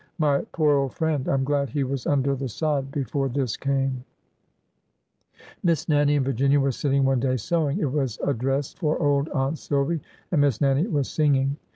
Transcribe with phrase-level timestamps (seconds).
[0.17, 1.29] My poor old friend!
[1.29, 4.03] I 'm glad he was under the sod before this came!"
[5.63, 7.77] Miss Nannie and Virginia were sitting one day sewing.
[7.79, 10.01] It was a dress for old Aunt Silvy,
[10.31, 11.57] and Miss Nannie was singing.